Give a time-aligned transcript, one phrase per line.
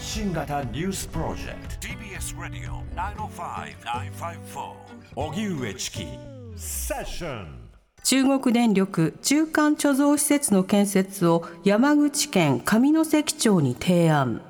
[0.00, 1.86] 発信型ニュースプロジェクト。
[1.86, 2.82] TBS ラディオ
[3.28, 4.72] 905-954
[5.14, 6.06] おぎゅうえちき
[6.56, 7.68] セッション
[8.02, 14.40] 中国電力中間貯蔵施設の建設を山口県上関町に提案。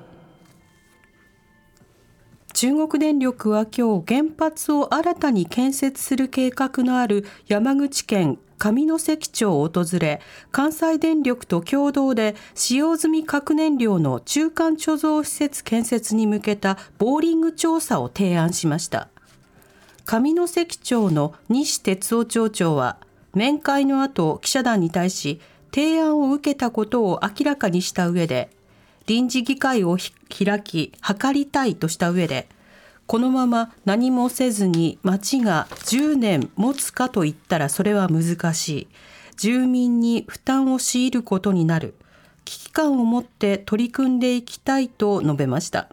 [2.53, 10.21] 中国電力は今日原発を新たに建設する計画のある山口県上関町を訪れ
[10.53, 19.09] 関西電力と共同で使用済み核燃料の中間貯蔵施設建設に向けたボーリング調査を提案しました。
[20.05, 22.99] 上関町の西哲夫町長は
[23.33, 25.41] 面会の後記者団に対し
[25.73, 28.51] 提案を受けたことを明らかにした上で
[29.07, 32.49] 臨時議会を開き諮りたいとした上で
[33.11, 38.89] このまま何もせずに町が10年持つかといったらそれは難しい。
[39.37, 41.97] 住民に負担を強いることになる。
[42.45, 45.89] 危機感を持って取り組んでいきたいと述べました。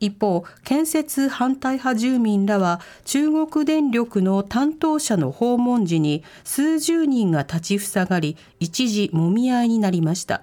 [0.00, 10.42] 一方建設反対派住民らは中国電力の担当者の訪問時に数十人が立ちふさがり一時もみ合いになりました。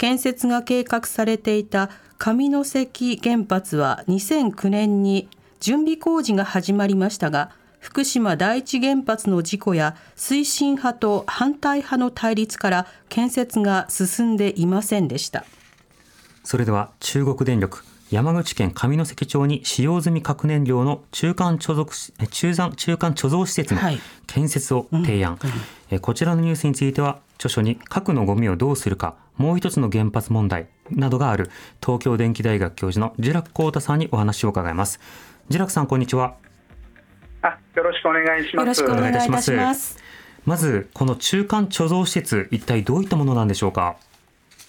[0.00, 5.28] 建設が計画されていた上関原発は2009年に
[5.60, 15.44] 準備工事が始まりましたが福島第一原発の事故や推進派と反対派の対立から建設が進んでいませんでした。
[16.44, 23.80] それでは中国電力山口県上関町に使用済み核燃料の中間貯蔵中中間貯蔵施設の
[24.26, 25.50] 建設を提案、はい
[25.90, 25.96] うん。
[25.96, 31.50] うん、こちらのニュースについては著書に核のゴミをどうするかもう一つの原発問題などがある
[31.82, 35.00] 東京電機大学教授のジュラクコータさんにお話を伺います。
[35.48, 36.36] ジュラクさんこんにちは。
[37.40, 38.82] あよろしくお願いします。
[38.82, 39.96] よろしくお願いいたします。
[40.44, 43.96] まずこの中間貯蔵施設一体どういったものなんでしょうか？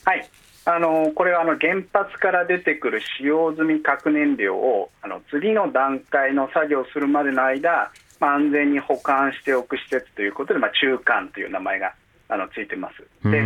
[0.05, 0.29] はい。
[0.63, 7.91] あのこれはあの原発から出てくる使用済み核燃料をあの次の段階の作業するまでの間、
[8.21, 11.93] まあ、安全に保管しておく施設ということで、まあ、中間という名前が
[12.31, 13.29] あのついてます。
[13.29, 13.43] で、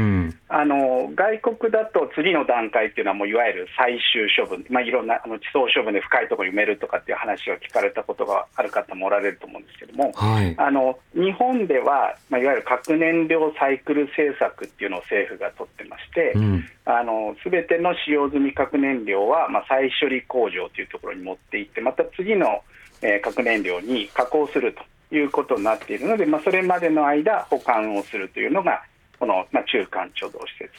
[0.47, 22.62] あの外国だと次の段階っていうのはもういわゆる最終処分、まあいろんなあの地層処分で深いところに埋めるとかっていう話を聞かれたことがある方もおられると思うんですけども、はい、あの日本ではまあいわゆる核燃料サイクル政策っていうのを政府が取ってまして、うん、あのすべての使用済み核燃料はまあ再処理工場というところに持っていってまた次の、
[23.02, 24.84] えー、核燃料に加工すると。
[25.11, 28.81] いうことになっているので、まあ、それまでの間、保管をするというのが、
[29.19, 30.71] この、まあ、中間貯蔵施設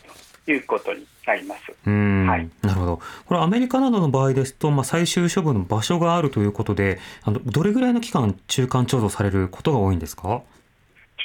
[0.44, 1.62] ということになります。
[1.88, 3.00] はい、なるほど。
[3.26, 10.42] これアメリカなどの場合ですと、まあ、最終処分の場所があるということで、あのどれぐらいの期間、中間貯蔵されることが多いんですか？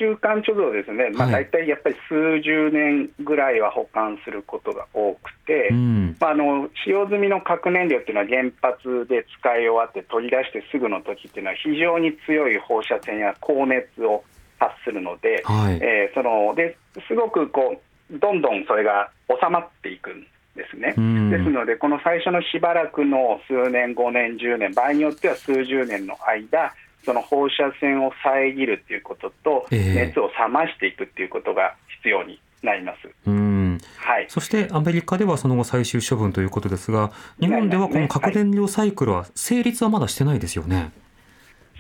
[0.01, 14.23] 中間貯蔵ですね、まあ、大体やっぱり数十年ぐらいは保管することが多くて、うん、まあ、あの使用済みの核燃料っていうのは原発で使い終わって取り出してすぐの時っていうのは非常に強い放射線や高熱を
[14.57, 17.77] 発するので、はい、えー、そのですごくこ
[18.09, 20.25] うどんどんそれが収まっていくん
[20.55, 26.73] ですね、うん、ですので、この最初のしばらくの数年、5年、10年、場合によっては数十年の間、
[27.03, 33.09] その放射線を遮るっていうことと、熱を冷ましていくっていうことが必要になります。
[33.27, 33.79] うん。
[33.97, 40.91] はい、そしてアメリカではその後最終処分ということですが、日本ではこの核燃料サイクルは成立はまだしてないですよね。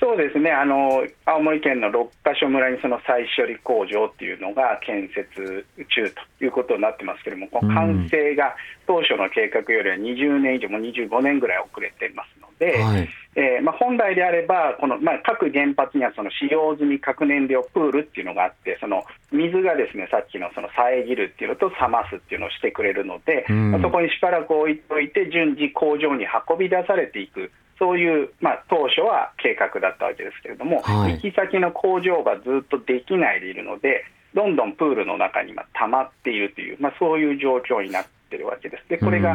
[0.01, 0.51] そうですね。
[0.51, 1.93] あの青森県の6
[2.23, 6.09] か所村にその再処理工場っていうのが建設中
[6.39, 8.55] ということになってますけれども、この完成が
[8.87, 27.51] 当初の計画よりは20年以上、も25年ぐらい遅れていますので、はい、えー、まあ、本来であれば、このまあ、各原発にはその使用済み核燃料プールっていうのがあって、その水がですねさっきのその遮るっていうのと冷ますっていうのをしてくれるので、まあ、そこにしばらく置いておいて、順次工場に運び出されていく。
[27.79, 34.05] そういう、まあ、当初は計画だったわけですけれども、はい、行き先の工場がずっとできないでいるので、
[34.35, 38.87] どんどんプールの中に溜まっているという、まあ、そういう状況になっているわけです。
[38.87, 39.33] でこれが、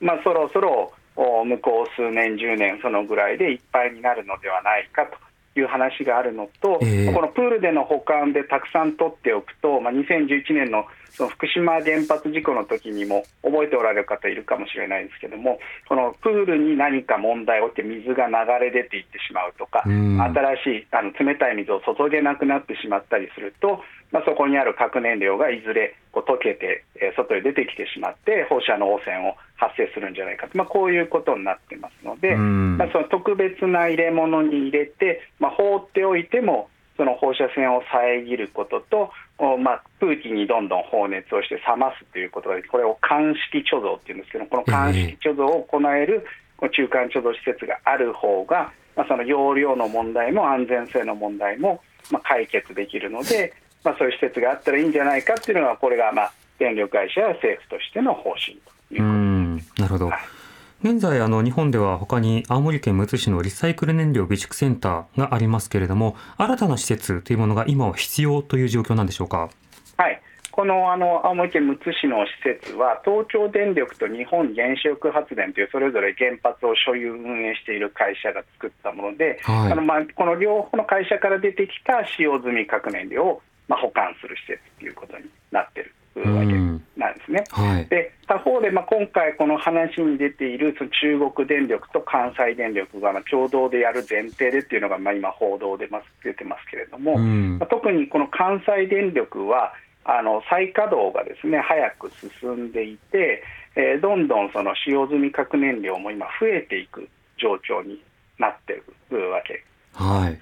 [0.00, 5.18] まあ、そろそろ向こう数年、10年、そのぐらいでいっぱいになるのではないかと
[5.58, 15.58] いう話があるのと、えー、このプールでの保管でたくさん取っておくと、まあ、2011年のその福島原発事故の時にも覚えておられる方いるかもしれないですけども、
[15.88, 18.34] このプールに何か問題が起きて水が流
[18.64, 46.26] れ出ていってしまうとか、新しいあの冷たい水を注げなくなってしまったりすると、まあ、そこにある核燃料がいずれこう溶けて、えー、外へ出てきてしまって、放射能汚染を発生するんじゃないかと、まあ、こういうことになってますので、まあ、その特別な入れ物に入れて、まあ、放っておいても、その放射線を遮ることと、まあ、空気にどんどん放熱をして冷ますということで、これを乾式貯蔵っていうんですけど、この乾式貯蔵を行える
[46.72, 51.80] 中間貯蔵施設がある方が、まあ、その容量の問題も安全性の問題も
[52.10, 53.52] まあ解決できるので、
[53.84, 60.37] まあ、そういう施設があったらいいんじゃないかっていうのが、これがまあ電力会社や政府としての方針ということなるほど、はい
[60.80, 69.50] 現在あの日本では他に青森県むつ市のリサイクル燃料備蓄センターがありますけれども新たな施設というものが今は必要という状況なんでしょうか？
[69.96, 70.22] はい。
[70.52, 85.84] このあの青森県むつ市の施設は東京電力と日本原子力発電というそれぞれ原発を所有運営している会社が作ったもので、はい、あのまあ、この両方の会社から出てきた使用済み核燃料をまあ保管する施設ということになってい
[86.24, 86.52] るわけ
[86.98, 87.44] なんですね。
[87.50, 99.72] はい、で他方で、まあ、今回、この話に出ているその中国電力と関西電力が共同でやる前提でっていうのが、まあ、今、報道でます出てますけれども、まあ、特にこの関西電力は、
[100.04, 102.10] あの再稼働がですね早く
[102.40, 103.42] 進んでいて、
[103.76, 108.02] えー、どんどんその使用済み核燃料も今、増えていく状況に
[108.38, 108.76] なってい
[109.14, 109.60] るわけで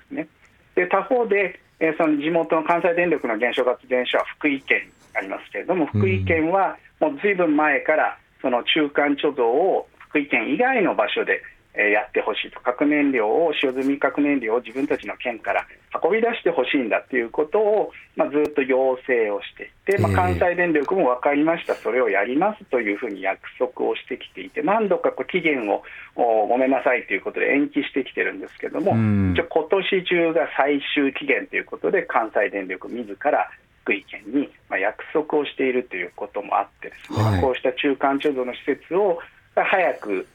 [0.08, 0.20] すね。
[0.20, 0.29] はい、
[0.75, 11.42] で他方で、えー、その地元の関西電力の原子力発電所は福井県ありますけれども、福井県はもうずいぶん前から、その中間貯蔵を福井県以外の場所で
[11.76, 15.66] やってほしいと、核燃料を、使用済み核燃料を自分たちの県から
[16.02, 25.82] 運び出してほしいんだということを、まあ、ずっと要請をしていて、まあ、関西電力も分かりました、それをやりますというふうに約束をしてきていて、何度かこう期限を
[26.14, 33.50] ごめんなさいということで延期してきてるんですけども、今年中が最終期限ということで、関西電力自ら
[33.86, 39.20] 福井県に約束をしているということもあってですね、はい、こうした中間貯蔵の施設を
[39.54, 40.26] 早く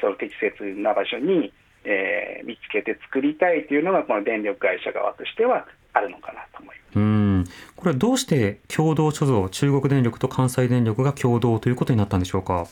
[0.00, 1.52] その適切な場所に、
[1.82, 6.96] えー、見つけて作りたいというのがこの電力会社側としてはあるのかなと思います。
[6.96, 7.44] うん。
[7.74, 12.68] これはどうして共同貯蔵中国電力と関西電力が共同ということになったんでしょうか？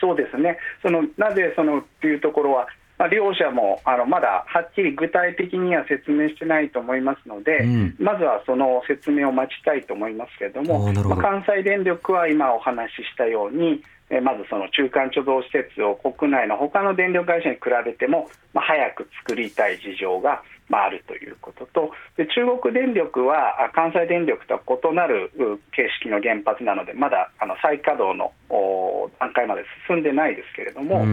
[0.00, 0.58] そうですね。
[0.82, 2.66] そのなぜそのというところは
[3.00, 25.30] まあ、両者もあのまだはっきり具体的には説明してないと思いますので、うん、まずはその説明を待ちたいと思いますけれども、まあ、関西電力は今お話ししたように、えまずその中間貯蔵施設を国内の他の電力会社に比べても、まあ、早く作りたい事情が、まあ、あるということとで中国電力は関西電力とは異なる
[25.72, 28.32] 形式の原発なのでまだあの再稼働の
[29.20, 31.04] 段階まで進んでないですけれども、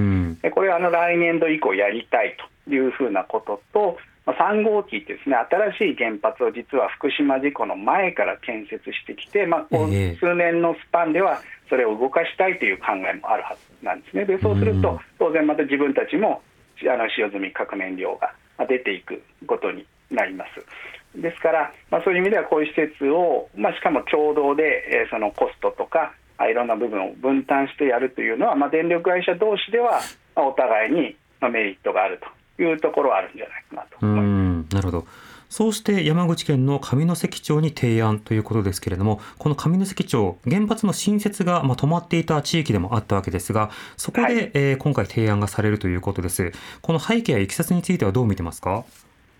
[0.51, 3.97] これはあの来年度以降やりたいというふうなことと、
[4.33, 5.37] 3号機ってですね
[5.79, 9.89] 新しい原発を実は福島事故の前から建設してきて、まあ、こう
[10.19, 14.25] 数年のスパンではそれを動かしたいという考えもあるはずなんですね。
[14.25, 16.41] でそうすると当然また自分たちも
[16.81, 18.33] あの使用済み核燃料が
[18.67, 21.21] 出ていくことになります。
[21.21, 26.13] ですから、まあ、そういう意味ではこういう施設を、まあ、しかも共同で、えー、そのコストとか
[26.45, 30.01] いろんな部分を分担してやるというのは、まあ、電力会社同士では、
[30.35, 32.19] まあ、お互いにメリットがある
[32.57, 34.75] というところはあるんじゃないかなと思います。
[34.75, 35.07] なるほど
[35.49, 46.51] そうして山口県の上関町に提案ということですけれども、この上関町、原発の新設がま止まっていた地域でもあったわけですが、そこで、はい、えー、今回提案がされるということです。
[46.81, 48.83] この背景やいきさつについてはどう見てますか？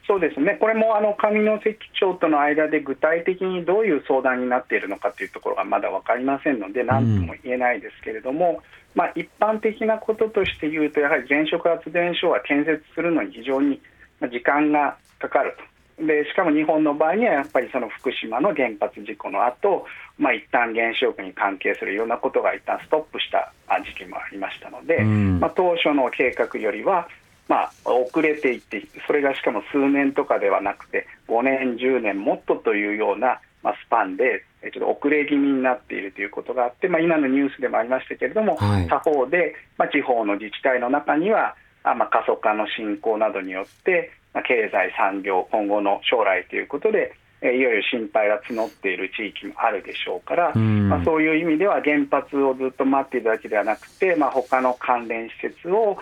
[0.08, 8.58] そうですね、これもあの上関町との間で具体的にどういう相談になっているのかというところがまだ分かりませんので、なんとも言えないですけれども、うん、
[8.96, 13.82] まあ、一般的なこととして言うと、やはり原子力発電所は建設するのに非常に
[14.22, 16.06] 時間がかかると。
[16.06, 19.86] でしかも日本の場合にはやっぱりその福島の原発事故の後、
[20.18, 23.52] まあ一旦原子力に関係するようなことが一旦ストップした
[23.84, 27.10] 時期もありましたので、うん、まあ、当初の計画よりは、
[27.48, 55.98] まあ、遅れていって、それがしかも数年とかではなくて、5年、10年もっとというような、まあ、スパンで、ちょっと遅れ気味になっているということがあって、まあ、今のニュースでもありましたけれども、はい、他方で、まあ、地方の自治体の中には、あまあ、過疎化の進行などによって、まあ、経済、産業、今後の将来ということで、えいよいよ心配が募っている地域もあるでしょうから、まあ、そういう意味では原発をずっと待っているだけではなくて、まあ、他の関連施設を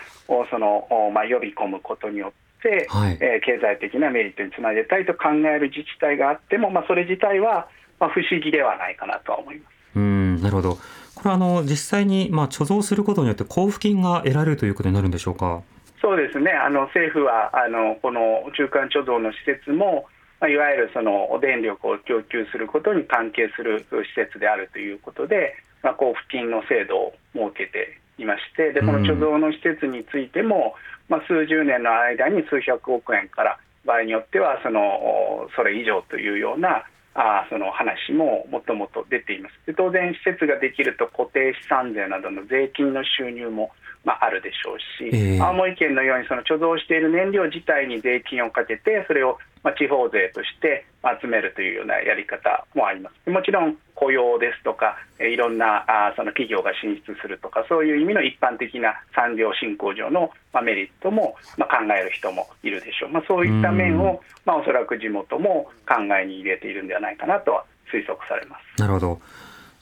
[0.49, 7.67] その、まあ、呼び込むことによって、はい、えー、経済的なメリットにつなげたいと考える自治体があっても、まあ、それ自体は、
[7.99, 9.73] まあ、不思議ではないかなとは思います。
[9.95, 10.77] うんなるほど
[11.15, 15.63] これはあの実際にまあ貯蔵することによって交付金が得られるということになるんでしょうか？
[16.01, 20.07] そうですねあの政府はあのこの中間貯蔵の施設も、
[20.45, 30.75] まあ、いわゆるその電力を供給することに関係する施設であるということで、まあ、交付金の制度を設けていましてでこの貯蔵の施設についても、
[31.09, 36.85] まあ、数十年の間に数百億円から場合によってはそのそれ以上というような
[37.15, 39.55] あその話ももともと出ています。
[39.65, 43.71] で当然、施設ができると固定資産税などの税金の収入も、
[44.03, 53.29] まあ、あるでしょうし、えー、青森県のようにその貯蔵している燃料自体に税金をかけてそれをまあ、地方税として集めるというようなやり方もあります。
[53.29, 68.81] もちろん雇用ですとか、いろんなあその企業が進出するとか、そういう意味の一般的な産業振興上の、まあ、メリットも、まあ、考える人もいるでしょう、まあ、そういった面を、まあ、おそらく地元も考えに入れているんではないかなとは推測されます。
[68.81, 69.19] なるほど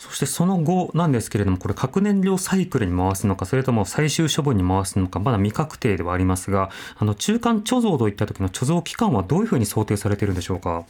[0.04, 10.84] そしてその後なんですけれども、これ、核燃料サイクルに回すのか、それとも最終処分に回すのか、まだ未確定ではありますが、あの中間貯蔵といった時の貯蔵期間はどういうふうに想定されているんでしょうか？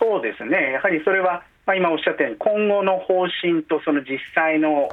[0.00, 4.88] そうですね、やはりそれは、まあ、今おっしゃったように、今後の方針とその実際の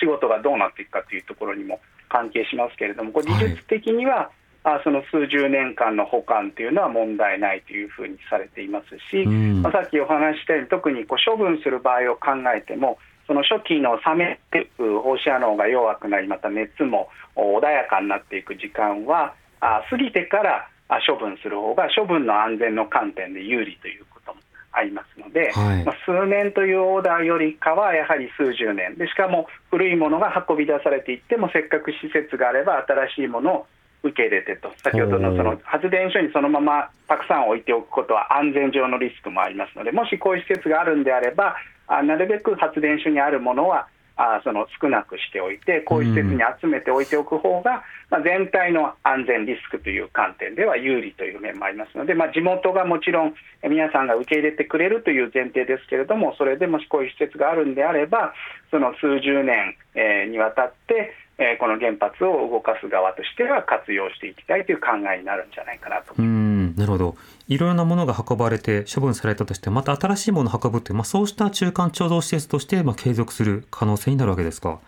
[0.00, 1.78] 仕事がどうなっていくかというところにも
[2.08, 4.30] 関係しますけれども、これ技術的には、
[4.62, 20.68] あその数十年間の保管というのは問題ないというふうにされていますし、まあ、さっきお話したように、特にこう処分する場合を考えても、その初期の冷めて放射能が弱くなり、また熱も穏やかになっていく時間は、あ過ぎてから
[21.06, 24.40] 処分する方が処分の安全の観点で有利ということも
[24.72, 28.96] ありますので、はい、まあ、数年というオーダーよりかはやはり数十年。
[28.96, 33.66] でしかも古いものが運び出されていってもせっかく施設があれば新しいものを
[34.02, 43.88] 受け入れてと、先ほどのその発電所にそのままたくさん置いておくことは安全上のリスクもありますので、もしこういう施設があるんであれば、あなるべく発電所にあるものは
[44.20, 58.34] あその少なくしておいて、こういう施設に集めておいておく方が、まあ、全体の安全リスクという観点では有利という面もありますので、まあ、地元がもちろん皆さんが受け入れてくれるという前提ですけれども、それでもしこういう施設があるんであれば、
[58.70, 66.12] その数十年、えー、にわたって、えー、この原発を動かす側としては活用していきたいという考えになるんじゃないかなと。
[66.18, 67.16] うんなるほど。
[67.48, 74.80] いろいろなものが運ばれて処分されたとしてまた新しいものを運ぶという、まあ、そうした中間貯蔵施設としてまあ継続する可能性になるわけですか？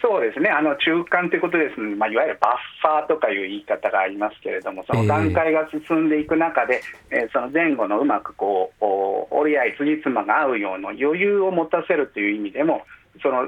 [0.00, 6.82] そうですね、あの中間ということですので、まあ、いわゆるバッファーとかいう言い方がありますけれども、その段階が進んでいく中で、
[7.12, 8.84] えー、えー、その前後のうまくこう
[9.30, 12.82] 折り合い、つじつまが合うような余裕を持たせるという意味でも、
[13.20, 13.44] その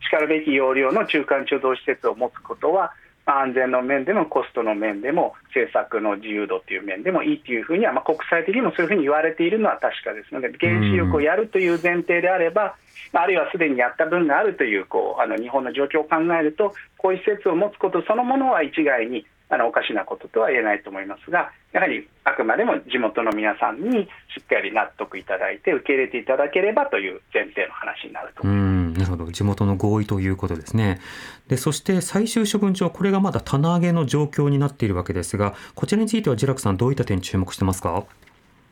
[0.00, 2.92] しかるべき容量の中間貯蔵施設を持つことは、
[3.24, 12.74] 安全の面でもコストの面でも政策の自由度という面でもいいというふうには、まあ、国際的にもそういうふうに言われているのは確かですので原子力をやるという前提であれば、
[13.12, 28.81] あるいはすでにやった分があるというこうあの日本の状況を考えるとこういう施設を持つことそのものは一概にあのおかしなこととは言えないと思いますが、やはりあくまでも地元の皆さんにしっかり納得いただいて、受け入れていただければという前提の話になると思います。
[29.02, 31.00] なるほど、地元の合意ということですね。
[31.48, 38.04] でそして最終処分場、これがまだ棚上げの状況になっているわけですが、こちらについては、ジラクさん、どういった点に注目してますか？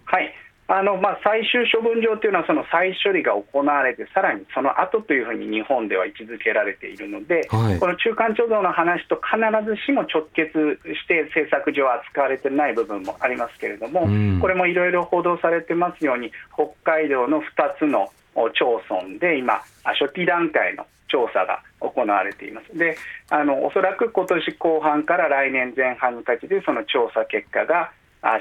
[0.05, 0.35] はい
[0.73, 9.37] あのまあ、最終処分場というのは、その再処理が行われて、さらにその後というふうに日本では位置づけられているので、はい、この中間貯蔵の話と必
[9.69, 17.43] ずしも直結して政策上扱われてない部分もありますけれども、うん、これもいろいろ報道されてますように、北海道の2
[17.81, 22.79] つの町村で今、初期段階の調査が行われています。
[22.79, 22.97] で、
[23.29, 27.91] あのおそらく今年後半から来年前半にかけて、その調査結果が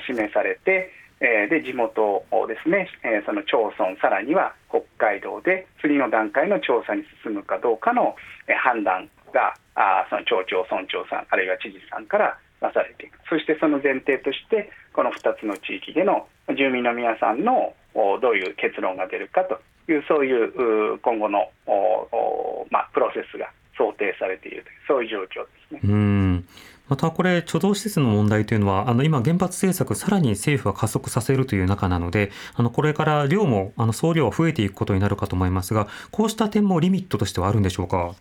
[0.05, 0.91] 示されて、
[1.22, 8.15] えで地元をですね、えその町村、さらには北海道で次の段階の調査に進むかどうかの、
[8.63, 19.60] 判断があその町長、村長さん、あるいは知事さんからなされていく、そしてその前提として、この2つの地域での住民の皆さんのどういう結論が出るかと
[19.91, 21.50] いう、そういう今後の、
[22.72, 26.43] まあ、プロセスが想定されているという、そういう状況ですね。
[26.88, 38.15] またこれ、貯蔵施設の問題というのは、あの今、原発政策、さらに政府は加速させるという中なので、あのこれから量も、あの総量は増えていくことになるかと思いますが、こうした点もリミットとしてはあるんでしょうか？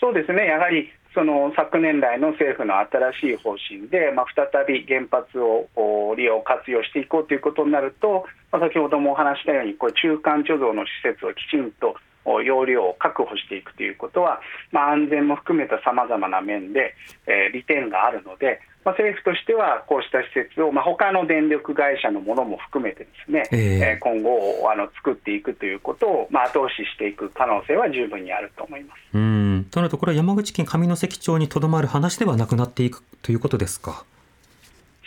[0.00, 5.66] そうですね、やはりその昨年来の政府の新しい方針で、まあ、再び原発を
[6.14, 11.96] 利用、活用していこうということになると、まあ、先ほどもお話したように、これ中間貯蔵の施設をきちんと
[12.42, 14.40] 容量を確保していくということは、
[14.72, 16.94] まあ、安全も含めたさまざまな面で、
[17.26, 28.98] えー、利点があるので、まあ、政府としてはこうした施設を、まあ、他の電力会社のものも含めてですね、えー、今後あの作っていくということを、まあ、後押ししていく可能性は十分にあると思います。
[29.14, 29.66] うん。
[29.70, 34.04] となると、これは山口県上関町にとどまる話ではなくなっていくということですか？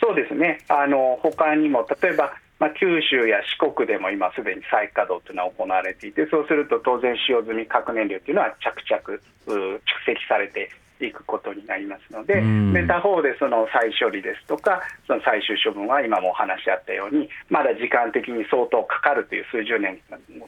[0.00, 0.58] そうですね。
[0.68, 10.70] あの他にも例えばまあ、九州や四国でも今すでに再稼働というのは行われていてそうすると当然使用済み核燃料というのは着々蓄積されて
[11.02, 14.78] いくことになりますので、で他方でその再処理ですとか、
[15.08, 19.98] その最終処分は今もお話しあったように、まだ時間的に相当かかるという数十年、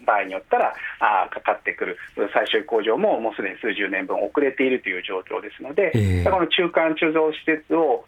[0.07, 1.99] 場合によったらあかかってくる、
[2.33, 8.07] 再処理工場ももうすでに数十年分遅れているという状況ですので、えー、この中間貯蔵施設を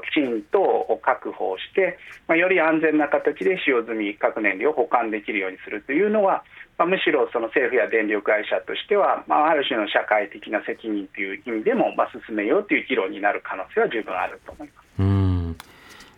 [0.00, 6.44] きちんと確保して、まあ、より安全な形で使用済み核燃料を保管できるようにするというのは、
[6.78, 14.86] まあ、むしろその政府や電力会社としては、まあ、ある種の社会的な責任という意味でも、まあ、進めようという議論になる可能性は十分あると思います。
[15.00, 15.56] うん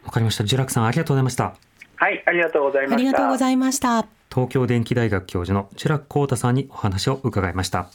[0.04, 0.44] わかりました。
[0.44, 1.54] ジュラクさんありがとうございました。
[1.96, 2.94] はい、ありがとうございました。
[2.96, 4.06] ありがとうございました。
[4.30, 7.88] 東京電機大学教授のジュラクコータさんにお話を伺いました。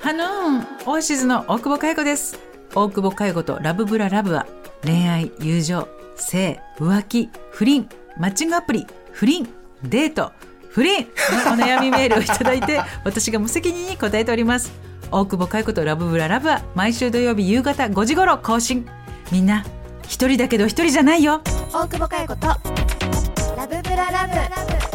[0.00, 2.38] ハノーンオーシズの大久保佳代子です。
[2.74, 4.46] 大久保佳代子とラブブララブは
[4.82, 7.88] 恋愛友情性浮気不倫。
[8.18, 9.48] マッチングアプリ不倫。
[9.82, 10.32] デート。
[10.68, 11.06] 不倫。
[11.46, 14.70] のお悩みメールをいただいて私が無責任に答えております。
[15.10, 18.86] 大久保佳代子とラブブララブは毎週土曜日夕方5時頃更新。
[19.32, 19.64] みんな
[20.02, 21.40] 一人だけど一人じゃないよ。
[21.72, 22.46] 大久保佳代子と
[23.56, 24.87] ラブブララブ。